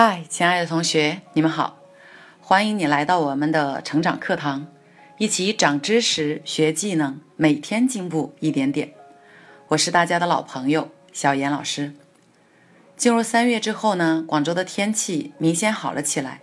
[0.00, 1.76] 嗨，亲爱的同学，你们好！
[2.40, 4.68] 欢迎你来到我们的成长课堂，
[5.16, 8.94] 一起长知识、学技能，每天进步一点点。
[9.70, 11.94] 我是大家的老朋友小严老师。
[12.96, 16.42] 进入三月之后呢，广州的天气明显好了起来，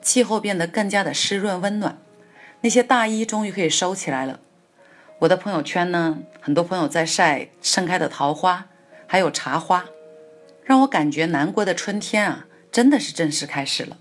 [0.00, 1.98] 气候变得更加的湿润温暖，
[2.62, 4.40] 那些大衣终于可以收起来了。
[5.18, 8.68] 我的朋友圈呢，很多朋友在晒盛开的桃花，
[9.06, 9.84] 还有茶花，
[10.64, 12.46] 让我感觉南国的春天啊。
[12.76, 13.96] 真的是正式开始了。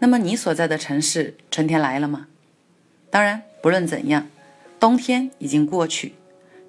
[0.00, 2.26] 那么你所在的城市春天来了吗？
[3.08, 4.28] 当然，不论怎样，
[4.78, 6.12] 冬天已经过去，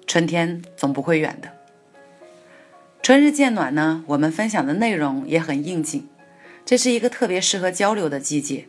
[0.06, 1.50] 春天总不会远的。
[3.02, 6.08] 春日渐暖呢，我们分享的内容也很应景。
[6.64, 8.64] 这是一个特别适合交流的季节。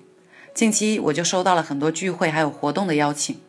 [0.53, 3.39] 近期我就收到了很多聚会还有活动的邀请，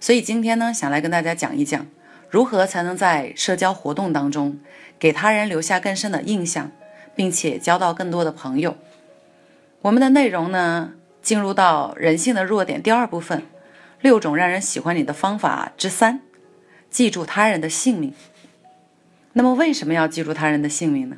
[0.00, 1.86] 所以今天呢，想来跟大家讲一讲，
[2.30, 4.58] 如何才能在社交活动当中
[4.98, 6.72] 给他人留下更深的印象。
[7.14, 8.76] 并且交到更多的朋友。
[9.82, 13.42] 我们的内容呢，进入到人性的弱点第二部分，
[14.00, 16.20] 六种让人喜欢你的方法之三，
[16.90, 18.12] 记住他人的姓名。
[19.34, 21.16] 那么为什么要记住他人的姓名呢？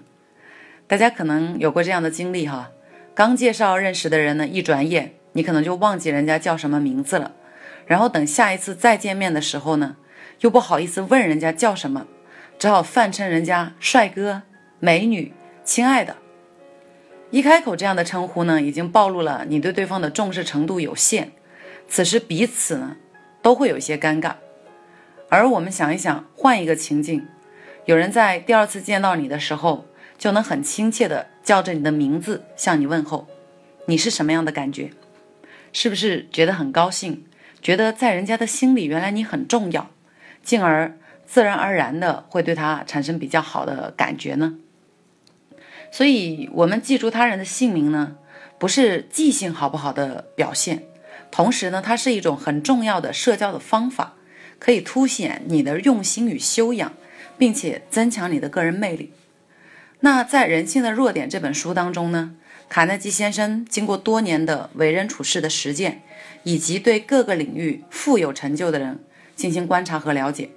[0.86, 2.70] 大家可能有过这样的经历哈，
[3.14, 7.33] 刚介绍认识的人呢，一转眼你可能就忘记人家叫什么名字了，
[7.86, 9.97] 然后等下一次再见面的时候呢，
[10.41, 12.06] 又不好意思问人家叫什么，
[12.58, 14.42] 只好泛称人家帅哥、
[14.81, 15.33] 美女。
[15.67, 16.17] 亲爱的，
[17.33, 21.33] 一开口这样的称呼呢，已经暴露了你对对方的重视程度有限。
[21.89, 22.97] 此时彼此呢，
[23.42, 24.34] 都会有一些尴尬。
[25.28, 27.27] 而我们想一想，换一个情境，
[27.84, 33.27] 有人在第二次见到你的时候，就能很亲切的叫着你的名字向你问候，
[33.87, 34.92] 你是什么样的感觉？
[35.72, 37.25] 是不是觉得很高兴？
[37.61, 39.91] 觉得在人家的心里，原来你很重要，
[40.44, 44.55] 进而自然而然的会对他产生比较好的感觉呢？
[45.91, 48.17] 所以，我们记住他人的姓名呢，
[48.59, 50.83] 不是记性好不好的表现，
[51.31, 54.15] 同时呢，它是一种很重要的社交的方法，
[54.59, 56.93] 可以凸显你的用心与修养，
[57.38, 59.12] 并且增强你的个人魅力。
[60.00, 62.34] 那在《人性的弱点》这本书当中呢，
[62.69, 66.03] 卡耐基先生经过多年的为人处事的实践，
[66.43, 68.99] 以及对各个领域富有成就的人
[69.34, 70.50] 进行观察和了解，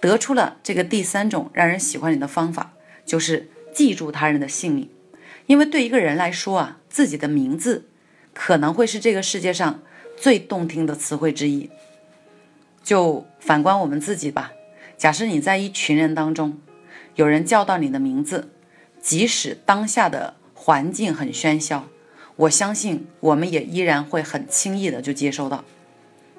[0.00, 2.72] 得出了这个第三种让人喜欢你的方法，
[3.06, 3.50] 就是。
[3.74, 4.88] 记住他人的姓名，
[5.46, 7.86] 因为对一个人来说啊，自己的名字
[8.32, 9.82] 可能会是这个世界上
[10.16, 11.68] 最动听的词汇之一。
[12.82, 14.52] 就反观我们自己吧，
[14.96, 16.58] 假设你在一群人当中，
[17.16, 18.50] 有人叫到你的名字，
[19.00, 21.88] 即使当下的环境很喧嚣，
[22.36, 25.64] 我相信我们也依然会很轻易的就接收到，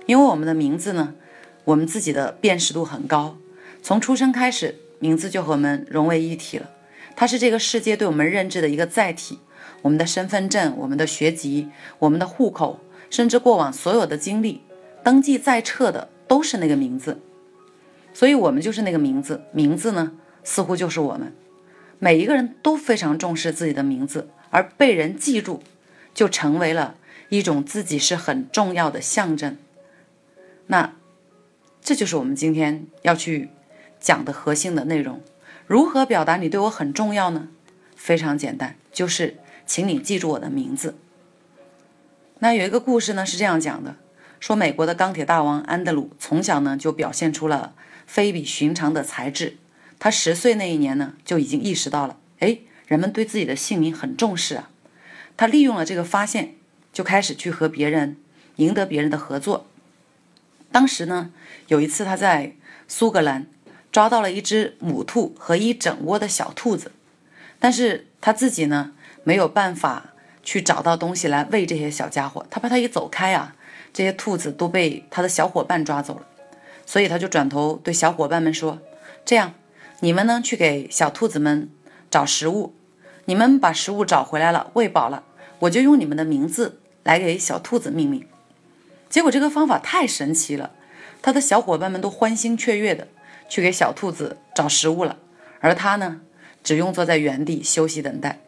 [0.05, 1.15] 因为我们的名字呢，
[1.63, 3.37] 我们自己的辨识度很高，
[3.81, 6.69] 从出生开始，名字就和我们融为一体了。
[7.15, 9.39] 它是这个世界对我们认知的一个载体，
[9.81, 14.61] 我们的身份证、我们的学籍、我们的户口，甚至过往所有的经历，
[15.03, 17.21] 登记在册的都是那个名字，
[18.13, 19.43] 所以我们就是那个名字。
[19.53, 20.11] 名字呢，
[20.43, 21.33] 似乎就是我们。
[21.99, 25.63] 每一个人都非常重视自己的名字，而被人记住，
[26.13, 26.95] 就成为了
[27.29, 29.57] 一种自己是很重要的象征。
[30.67, 30.93] 那，
[31.81, 33.49] 这就是我们今天要去
[33.99, 35.21] 讲的核心的内容。
[35.67, 37.47] 如何表达你对我很重要呢？
[37.95, 40.95] 非常简单，就是请你记住我的名字。
[42.37, 43.95] 那有一个故事呢，是这样讲的：
[44.39, 47.73] 说美国的钢铁大王安德鲁从小呢就表现出了
[48.05, 49.57] 非比寻常的才智。
[49.97, 54.69] 他十岁那一年呢，就已经意识到了，哎，人们对自己的姓名很重视啊。
[55.35, 56.53] 他利用了这个发现，
[56.93, 58.17] 就开始去和别人
[58.57, 59.65] 赢得别人的合作。
[60.71, 61.31] 当时呢，
[61.69, 62.53] 有一次他在
[62.87, 63.47] 苏格兰。
[63.95, 66.91] 抓到了一只母兔和一整窝的小兔子，
[67.61, 68.91] 但是他自己呢
[69.23, 70.07] 没有办法
[70.43, 73.55] 去找到东西来喂这些小家伙，他怕他一走开啊，
[73.93, 76.25] 这些兔子都被他的小伙伴抓走了，
[76.85, 78.79] 所以他就转头对小伙伴们说
[79.23, 79.53] ：“这样，
[80.01, 81.69] 你们呢去给小兔子们
[82.11, 82.75] 找食物，
[83.23, 85.23] 你们把食物找回来了，喂饱了，
[85.59, 88.27] 我就用你们的名字来给小兔子命名。”
[89.07, 90.71] 结果这个方法太神奇了，
[91.21, 93.07] 他的小伙伴们都欢欣雀跃的。
[93.47, 95.17] 去给小兔子找食物了，
[95.59, 96.21] 而他呢，
[96.63, 98.39] 只用坐在原地休息等待。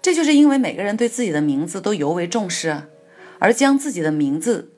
[0.00, 2.86] 这就是因为每个人对自己的名字都尤为重视啊，
[3.38, 4.72] 而将自己的名字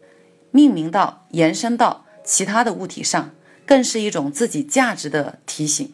[0.50, 3.30] 命名到、延伸到其他的物体上，
[3.66, 5.92] 更是一种自己价值的提醒。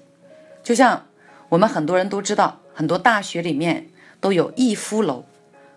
[0.62, 1.08] 就像
[1.48, 3.88] 我们很多人都知道，很多大学里面
[4.20, 5.24] 都有逸夫楼，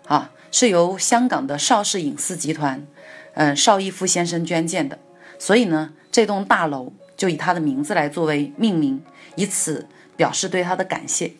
[0.06, 2.86] 啊，是由香港的邵氏影视集团，
[3.34, 4.98] 嗯，邵逸夫先生捐建的，
[5.38, 6.92] 所以呢，这栋大楼。
[7.20, 9.02] 就以他的名字来作为命名，
[9.34, 9.86] 以此
[10.16, 11.32] 表示对他的感谢。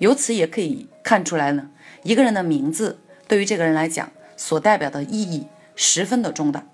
[0.00, 1.70] 由此也可以看出来呢，
[2.02, 6.66] 一个人的名字对于这个人来讲所代表的意义十分的重大，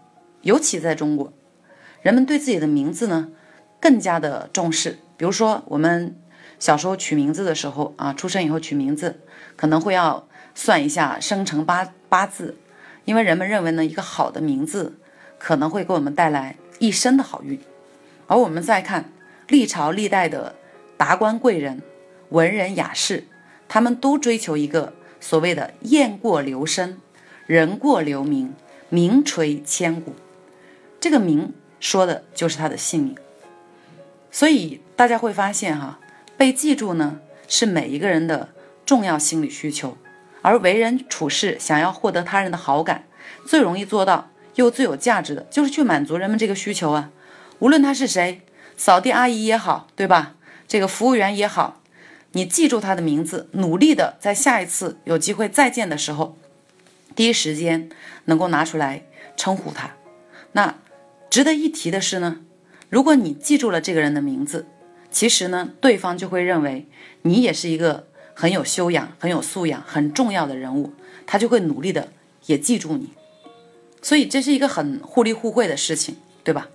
[0.43, 1.33] 尤其在中国，
[2.03, 3.29] 人们对自己的名字呢
[3.81, 4.99] 更加的重视。
[5.17, 6.17] 比如说我们
[6.59, 9.21] 小时候取名字的时候啊，出生以后取名字
[9.55, 10.27] 可能会要
[10.57, 12.57] 算一下生辰八八字，
[13.05, 14.99] 因为人们认为呢，一个好的名字
[15.39, 17.61] 可能会给我们带来一生的好运。
[18.27, 19.13] 而我们再看
[19.49, 20.55] 历朝历代的
[20.97, 21.83] 达官贵人、
[22.31, 23.25] 文人雅士，
[23.69, 27.01] 他们都追求一个所谓的“雁过留声，
[27.47, 28.55] 人过留名，
[28.89, 30.15] 名垂千古”。
[31.01, 33.17] 这个“名”说的就是他的姓名。
[34.31, 36.01] 所以大家会发现，哈，
[36.37, 38.49] 被记住呢是每一个人的
[38.87, 39.97] 重要心理需求。
[40.43, 43.07] 而为人处事，想要获得他人的好感，
[43.47, 47.11] 最容易做到又最有价值的，就是去满足人们这个需求啊。
[47.65, 48.43] 无论他是谁，
[48.77, 50.35] 扫地阿姨也好，对吧？
[50.69, 51.81] 这个服务员也好，
[52.33, 56.37] 你记住他的名字，努力的在下一次有机会再见的时候，
[57.17, 57.89] 第一时间
[58.27, 59.93] 能够拿出来称呼他。
[60.53, 60.75] 那
[61.31, 62.41] 值得一提的是呢，
[62.91, 64.67] 如果你记住了这个人的名字，
[65.11, 66.87] 其实呢，对方就会认为
[67.23, 70.93] 你也是一个很有修养、很有素养、很重要的人物，
[71.27, 72.11] 他就会努力的
[72.45, 73.15] 也记住你。
[74.03, 76.69] 所以这是一个很互利互惠的事情，对吧？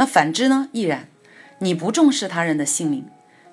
[0.00, 0.70] 那反之呢？
[0.72, 1.08] 亦然，
[1.58, 3.04] 你不重视他人的姓名，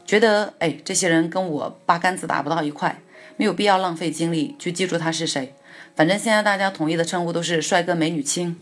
[0.06, 3.02] 觉得哎，这些人跟我八竿子打不到一块，
[3.36, 5.54] 没有必要浪费精力去记住他是谁。
[5.94, 8.58] 反正现在大家统一的称呼都是帅哥美女亲。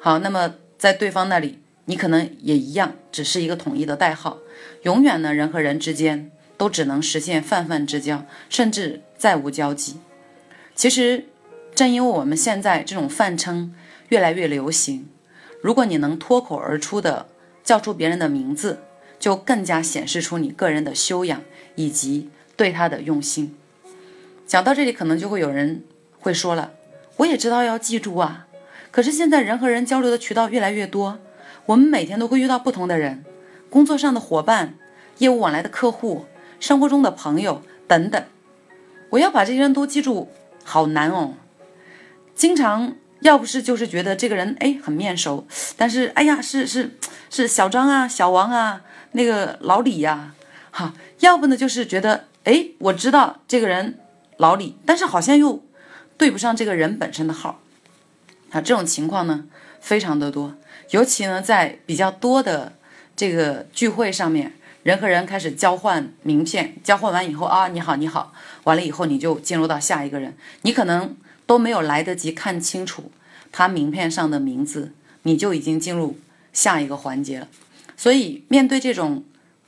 [0.00, 4.38] 好，那么在对方那里，你可能也一样，只是一个统一的代号。
[4.82, 10.00] 永远呢，人和人之间都只能实现泛泛之交，甚至再无交集。
[10.74, 11.26] 其实，
[11.72, 13.72] 正因为我们现在这种泛称
[14.08, 15.08] 越来越流行。
[15.60, 17.26] 如果你能脱口而出的
[17.64, 18.80] 叫出别人的名字，
[19.18, 21.42] 就更加显示出你个人的修养
[21.74, 23.56] 以及对他的用心。
[24.46, 25.84] 讲到这里，可能就会有人
[26.20, 26.72] 会说了
[27.18, 28.46] ：“我也知道要记住啊，
[28.90, 31.18] 可是现在人和人交流的渠道越来越多，
[31.66, 33.24] 我们每天都会遇到不同的人，
[33.68, 34.74] 工作上的伙伴、
[35.18, 36.26] 业务往来的客户、
[36.60, 38.24] 生活中的朋友等等，
[39.10, 40.28] 我要把这些人都记住，
[40.62, 41.34] 好难哦，
[42.34, 46.96] 经常。”要不是就是觉得这个人哎很面熟，但是哎呀是是
[47.30, 48.82] 是小张啊小王啊
[49.12, 50.34] 那个老李呀，
[50.70, 53.98] 哈，要不呢就是觉得哎我知道这个人
[54.36, 55.64] 老李，但是好像又
[56.16, 57.60] 对不上这个人本身的号，
[58.50, 59.46] 啊这种情况呢
[59.80, 60.54] 非常的多，
[60.90, 62.74] 尤其呢在比较多的
[63.16, 64.52] 这个聚会上面，
[64.84, 68.32] 人和人开始交换名片，交换完以后啊你好你好，
[68.62, 71.16] 完了以后你就进入到下一个人，你可能。
[71.48, 73.10] 都没有来得及看清楚
[73.50, 74.92] 他名片上的名字，
[75.22, 76.18] 你就已经进入
[76.52, 77.48] 下一个环节了。
[77.96, 79.24] 所以，面对这种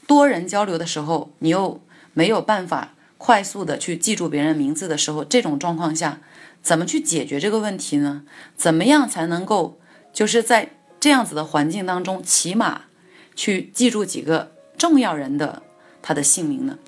[0.07, 1.81] 多人交流的时候，你又
[2.13, 6.21] 没有办法快速的去记住别人名字的时候，这种状况下，
[6.63, 8.25] 怎么去解决这个问题呢？
[8.55, 9.81] 怎么样才能够
[10.13, 12.83] 就是在这样子的环境当中，起码
[13.35, 15.63] 去记住几个重要人的
[16.03, 16.79] 他的姓名呢？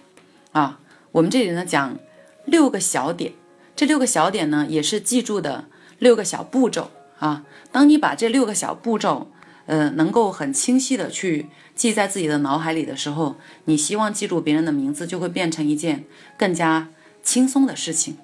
[0.52, 0.80] 啊，
[1.12, 1.98] 我们这里呢讲
[2.44, 3.32] 六个小点。
[3.82, 5.64] 这六个小点呢，也是记住的
[5.98, 7.44] 六个小步骤啊。
[7.72, 9.28] 当你把这六个小步骤，
[9.66, 13.34] 呃，能够很清晰的去记在自己的脑海里的时候，
[13.64, 16.04] 你希望记住别人的名字，就会变成一件
[16.38, 16.90] 更加
[17.24, 18.18] 轻松的事情。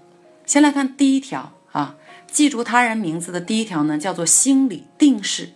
[0.46, 1.96] 先来看第一条啊，
[2.30, 5.48] 记住他人名字的第一条呢，叫做心理定势，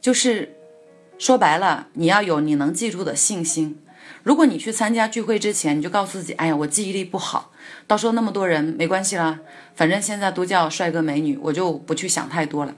[0.00, 0.56] 就是
[1.18, 3.78] 说白了，你要有你能记住的信心。
[4.22, 7.52] 如果你去参加聚会之前，你就告诉自己，哎呀，我记忆力不好，
[7.86, 9.40] 到时候那么多人没关系啦，
[9.74, 12.74] 反正现在都叫帅哥美女，我就不去想太多了。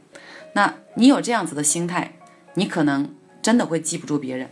[0.52, 2.12] 那你有这样子的心态，
[2.54, 4.48] 你可能真的会记不住别人。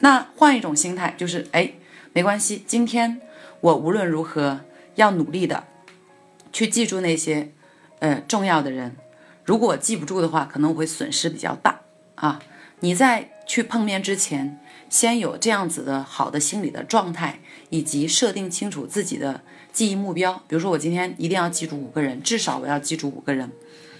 [0.00, 1.72] 那换一种心态，就是哎，
[2.12, 3.20] 没关系，今天
[3.60, 4.60] 我无论如何
[4.96, 5.64] 要努力的
[6.52, 7.52] 去记住那些
[8.00, 8.96] 呃重要的人。
[9.44, 11.80] 如果记不住的话，可能我会损失比较大
[12.16, 12.40] 啊。
[12.80, 14.58] 你在去碰面之前。
[14.92, 19.40] 先有这样子的好的心理的状态，以及设定清楚自己的
[19.72, 20.34] 记忆目标。
[20.46, 23.50] 比如说，我今天一定要记住五个人，至少我要记住五个人。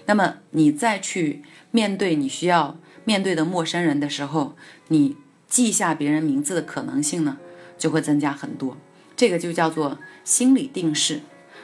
[0.05, 4.55] 那么你再去面对你需要面对的陌生人的时候，
[4.89, 5.17] 你
[5.49, 7.39] 记下别人名字的可能性呢，
[7.79, 8.77] 就会增加很多。
[9.17, 11.23] 这个就叫做心理定势。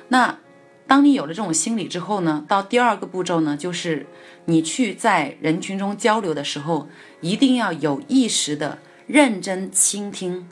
[0.08, 0.38] 那
[0.86, 4.06] 当你有了这种心理之后呢，到第二个步骤呢，就是
[4.46, 6.88] 你去在人群中交流的时候，
[7.20, 8.78] 一定要有意识的。
[9.08, 10.46] 认真倾听，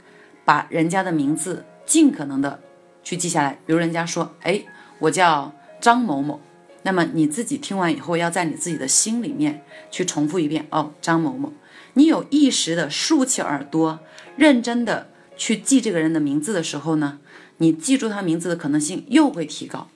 [0.44, 2.60] 把人家的名字尽可能的
[3.04, 3.60] 去记下来。
[3.64, 4.64] 比如人家说：“哎，
[4.98, 6.40] 我叫张某某。”
[6.82, 11.52] 那么你自己听完以后，要在你自己的心里面去重复一遍：“哦，张某某。”
[11.94, 14.00] 你有意识的竖起耳朵，
[14.36, 17.18] 认真的去记这个人的名字的时候呢，
[17.58, 19.88] 你记住他名字的可能性又会提高。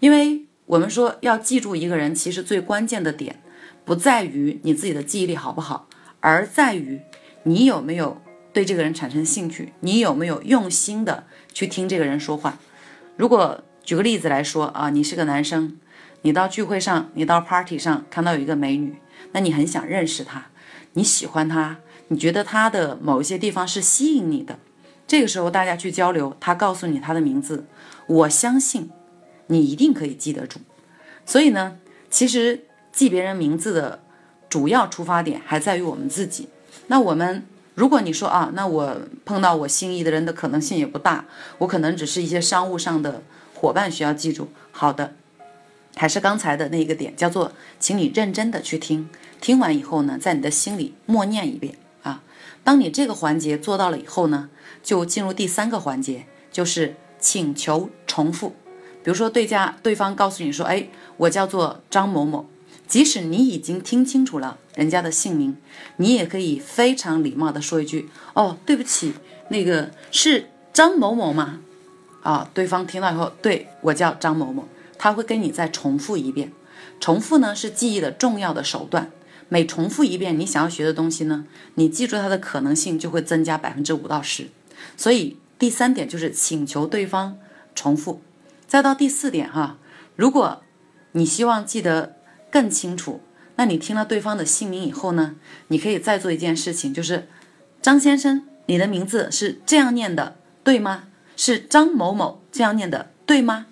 [0.00, 3.40] 因为我们说要记住一个人，其实最关键的点
[3.84, 5.88] 不在于你自己的记忆力好不好，
[6.20, 7.00] 而在于
[7.44, 8.20] 你有没有
[8.52, 12.58] 对这个人产生兴趣，你有没有用心的去听这个人说话。
[13.16, 15.78] 如果举个例子来说啊，你是个男生，
[16.22, 18.96] 你到聚会上，你到 party 上看到有一个美女，
[19.32, 20.46] 那你很想认识她，
[20.92, 24.58] 你喜欢她，你觉得她的某一些地方是吸引你的。
[25.06, 27.66] 这个时候大家去交流，她告诉你她的名字，
[28.06, 28.90] 我相信
[29.48, 30.60] 你一定可以记得住。
[31.26, 34.02] 所以呢，其实记别人名字的
[34.48, 36.48] 主要出发点还在于我们自己。
[36.88, 41.24] 那我们如果你说啊，那我碰到我心仪的人的可能性也不大，
[41.58, 43.22] 我可能只是一些商务上的
[43.54, 44.48] 伙伴需要记住。
[44.70, 45.14] 好的，
[45.96, 49.08] 还是刚才的那一个点，叫做请你认真的去听，
[49.40, 52.22] 听完以后呢，在你的心里默念一遍啊。
[52.62, 54.50] 当你这个环节做到了以后呢，
[54.82, 58.54] 就进入第三个环节，就是请求重复。
[59.02, 62.46] 比如说对家对方告诉你说，哎，我叫做张某某。
[62.92, 65.56] 即使你已经听清楚了人家的姓名，
[65.96, 69.14] 你也可以非常礼貌的说一句：“哦，对不起，
[69.48, 71.60] 那个是张某某吗？”
[72.22, 74.68] 啊，对方听到以后，对我叫张某某，
[74.98, 76.52] 他会跟你再重复一遍。
[77.00, 79.10] 重复呢是记忆的重要的手段，
[79.48, 81.46] 每重复一遍你想要学的东西呢，
[81.76, 84.48] 你记住它的可能性就会增加百分之五到十。
[84.98, 87.38] 所以第三点就是请求对方
[87.74, 88.20] 重复。
[88.66, 89.78] 再到第四点哈，
[90.14, 90.62] 如果
[91.12, 92.16] 你希望记得。
[92.52, 93.22] 更清楚，
[93.56, 95.36] 那你听了对方的姓名以后呢？
[95.68, 97.26] 你可以再做一件事情，就是
[97.80, 101.04] 张先生，你的名字是这样念的，对吗？
[101.34, 103.64] 是张某某这样念的，对吗？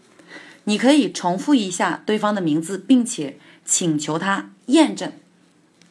[0.64, 5.12] 你可以重复一下对方的名字，并且请求他验证。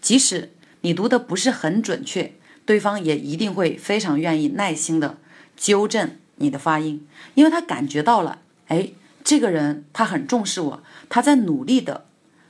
[0.02, 2.34] 即使你读的不是很准确，
[2.66, 5.18] 对方也一定会非常愿意耐心的
[5.56, 7.06] 纠正你的发音，
[7.36, 8.90] 因为他感觉到了，哎，
[9.24, 12.06] 这个人他很重视我，他在努力的。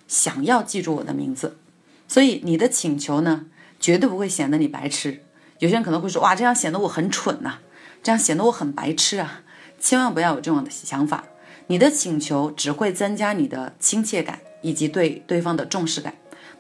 [0.10, 1.58] 想要记住我的名字，
[2.08, 3.46] 所以你的请求呢，
[3.80, 5.24] 绝对不会显得你白痴。
[5.60, 7.60] 有些人可能会说，哇，这样显得我很蠢呐，
[8.02, 9.44] 这样显得我很白痴啊！
[9.80, 11.26] 千万不要有这种的想法。
[11.68, 16.16] 你的请求只会增加你的亲切感以及对对方的重视感。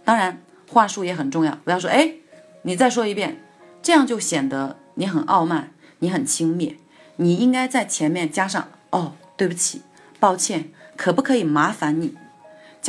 [0.06, 2.14] 当然，话术也很重要，不要说，哎，
[2.62, 3.42] 你再说一遍，
[3.82, 6.76] 这样就显得你很傲慢，你很轻蔑。
[7.16, 9.82] 你应该在前面加上，哦，对不起，
[10.20, 12.16] 抱歉，可不可以麻烦你？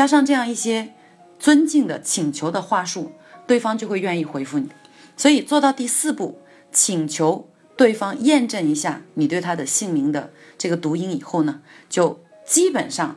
[0.00, 0.94] 加上这样一些
[1.38, 3.12] 尊敬的请求的话术，
[3.46, 4.70] 对方就会愿意回复你。
[5.14, 6.40] 所以做到第四步，
[6.72, 13.16] 请求对方验证一下你对他的姓名的这个读音以后呢，就基本上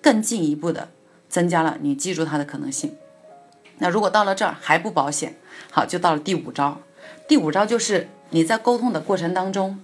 [0.00, 0.88] 更进一步的
[1.28, 2.96] 增加了你记住他的可能性。
[3.76, 5.36] 那如果到了这儿还不保险，
[5.70, 6.80] 好，就到了第五招。
[7.28, 9.78] 第五招就是你在沟通的过程当中，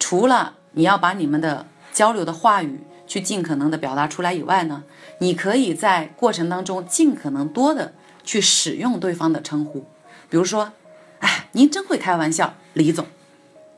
[0.00, 2.80] 除了你要把你们的交流的话语。
[3.06, 4.84] 去尽可能的表达出来以外呢，
[5.20, 7.92] 你可以在过程当中尽可能多的
[8.24, 9.86] 去使用对方的称呼，
[10.28, 10.72] 比如说，
[11.20, 13.06] 哎，您真会开玩笑，李总。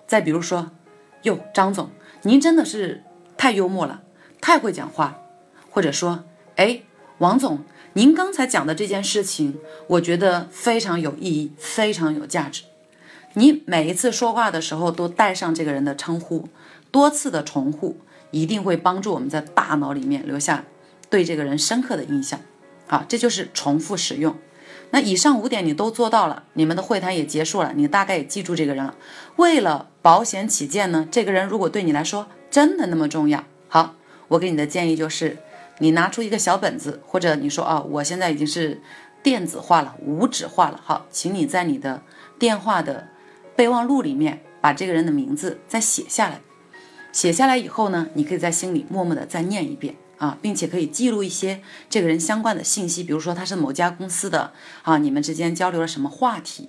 [0.07, 0.71] 再比如说，
[1.23, 1.91] 哟，张总，
[2.23, 3.05] 您真的是
[3.37, 4.01] 太幽默了，
[4.41, 5.19] 太会讲话。
[5.71, 6.25] 或者说，
[6.57, 6.81] 哎，
[7.19, 7.61] 王总，
[7.93, 12.63] 您刚才讲的这件事情，我觉得非常有意义，非常有价值。
[13.35, 16.49] 你每一次说话的时候都带上这个人的称呼，
[16.91, 17.99] 多次的重复。
[18.31, 20.65] 一定会帮助我们在大脑里面留下
[21.09, 22.41] 对这个人深刻的印象。
[22.87, 24.37] 好，这就是重复使用。
[24.91, 28.95] 那以上五点你都做到了，你们的会谈也结束了，你大概也记住这个人了。
[29.37, 33.97] 为了保险起见呢，这个人如果对你来说真的那么重要，好，
[34.29, 35.37] 我给你的建议就是，
[35.81, 38.81] 你拿出一个小本子，或者你说啊，我现在已经是
[39.23, 40.81] 电子化了，无纸化了。
[40.83, 42.03] 好，请你在你的
[42.39, 43.09] 电话的
[43.55, 46.41] 备忘录里面把这个人的名字再写下来。
[47.19, 51.61] 写下来以后呢，你可以在心里默默的再念一遍啊，并且可以记录一些
[51.91, 56.69] 这个人相关的信息，比如说他是某家公司的啊，你们之间交流了什么话题？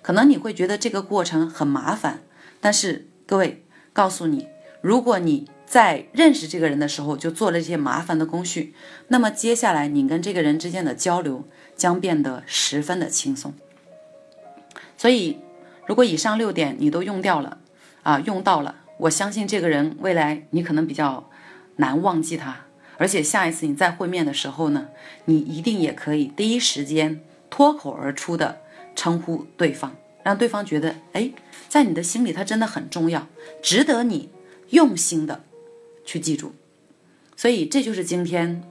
[0.00, 2.22] 可能你会觉得这个过程很麻烦，
[2.62, 4.48] 但是各位告诉你，
[4.80, 8.74] 如果你在认识这个人的时候就做了这些麻烦的工序，
[9.08, 11.44] 那么接下来你跟这个人之间的交流
[11.76, 13.52] 将变得十分的轻松。
[14.96, 15.40] 所以，
[15.86, 17.58] 如果以上六点你都用掉了
[18.02, 18.76] 啊，用到了。
[19.00, 21.30] 我相信这个人未来你可能比较
[21.76, 22.66] 难忘记他，
[22.98, 24.88] 而且下一次你再会面的时候呢，
[25.24, 28.60] 你一定也可以第一时间脱口而出的
[28.94, 31.30] 称呼对方，让对方觉得哎，
[31.68, 33.26] 在你的心里他真的很重要，
[33.62, 34.28] 值得你
[34.70, 35.44] 用心的
[36.04, 36.54] 去记住。
[37.36, 38.62] 所以这就是今天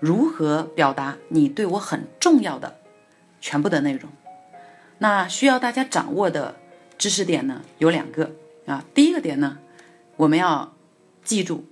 [0.00, 2.78] 如何表达你对我很重要的
[3.40, 4.10] 全部的内容。
[4.98, 6.56] 那需要大家掌握的
[6.98, 8.32] 知识点呢有两个。
[8.66, 8.84] 啊。
[8.92, 9.58] 第一个点呢，
[10.18, 10.74] 我们要
[11.24, 11.64] 记住，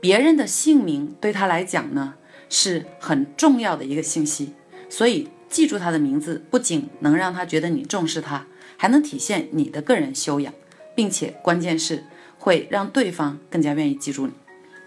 [0.00, 2.14] 别人的姓名对他来讲呢
[2.48, 4.52] 是很重要的一个信息，
[4.90, 10.52] 所以记住他的名字，不仅能让他觉得你重视他，还能体现你的个人修养，
[10.94, 12.04] 并且关键是
[12.38, 14.34] 会让对方更加愿意记住你。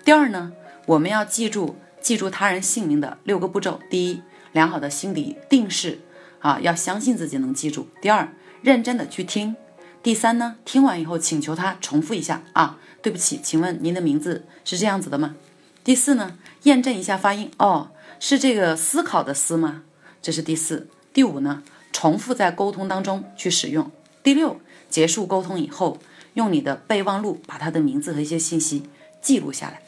[0.05, 0.53] 第二呢，
[0.85, 5.99] 我们要记住记住他人姓名的六个步骤：第一，良好的心理定势。
[6.41, 7.89] 啊，要相信自己能记住。
[8.01, 9.57] 第二，认真的去听。
[10.01, 15.35] 第三呢，听完以后请求他重复一下啊，对不起，请问您的名字是这样子的吗？
[15.83, 19.83] 第四呢，验证一下发音哦，是这个思考的思吗？
[20.21, 20.87] 这是第四。
[21.13, 23.89] 第五呢，重复在沟通当中去使用。
[24.21, 25.97] 第六，结束沟通以后，
[26.33, 28.83] 用你的备忘录把他的名字和一些信息
[29.21, 29.81] 记录下来。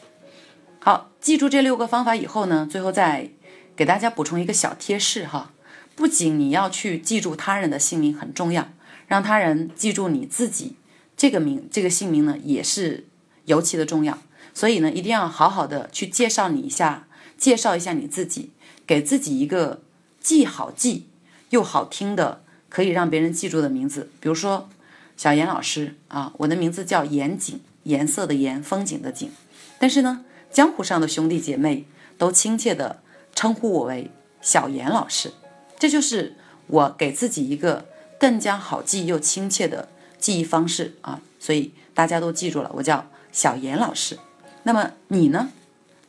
[0.80, 3.30] 好，记住这六个方法以后呢，最后再
[3.76, 5.52] 给大家补充一个小贴士哈。
[5.94, 8.68] 不仅你要去记住他人的姓名很重要，
[9.06, 10.76] 让他人记住你自己
[11.22, 13.06] 这个名这个姓名呢也是
[13.44, 14.18] 尤其的重要。
[14.52, 17.06] 所以呢，一定要好好的去介绍你一下，
[17.38, 18.50] 介绍一下你自己，
[18.84, 19.82] 给自己一个
[20.20, 21.06] 既好记
[21.50, 24.10] 又好听的可以让别人记住的名字。
[24.18, 24.68] 比如说
[25.16, 29.30] 小严老师啊，我的名字叫严景，颜色的颜，风景的景。
[29.78, 31.84] 但是呢，江湖上的兄弟姐妹
[32.18, 33.00] 都亲切的
[33.32, 34.10] 称呼我为
[34.40, 35.30] 小严老师。
[35.78, 36.34] 这就是
[36.66, 37.86] 我给自己一个
[38.18, 39.88] 更加好记又亲切的
[40.22, 44.16] 记忆方式啊，所以大家都记住了，我叫小严老师。
[44.62, 45.50] 那么你呢？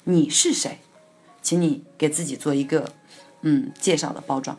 [0.03, 0.77] 你是谁？
[1.41, 2.91] 请你给自己做一个
[3.41, 4.55] 嗯介绍的包装。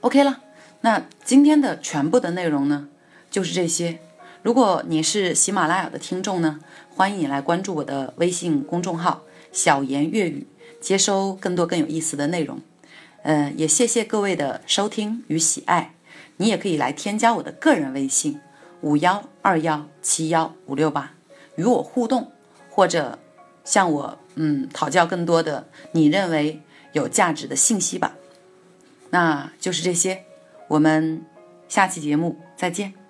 [0.00, 0.42] OK 了，
[0.82, 2.88] 那今天的全部的内容呢
[3.30, 3.98] 就是这些。
[4.42, 6.60] 如果你是喜马拉雅的听众呢，
[6.94, 10.46] 欢迎你来关注我的微信公众号“小言粤语”，
[10.80, 12.60] 接收更多更有意思的内容。
[13.24, 15.93] 嗯，也谢谢各位的收听与喜爱。
[16.36, 18.40] 你也可以来添加我的个人微信
[18.80, 21.14] 五幺二幺七幺五六八，
[21.56, 22.32] 与我互动，
[22.70, 23.18] 或者
[23.64, 26.60] 向我嗯讨教更多的你认为
[26.92, 28.16] 有价值的信息吧。
[29.10, 30.24] 那就是这些，
[30.68, 31.24] 我们
[31.68, 33.03] 下期节目再见。